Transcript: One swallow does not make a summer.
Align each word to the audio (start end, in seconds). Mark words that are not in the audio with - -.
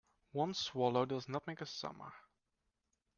One 0.31 0.55
swallow 0.55 1.05
does 1.05 1.29
not 1.29 1.45
make 1.45 1.61
a 1.61 1.65
summer. 1.67 2.11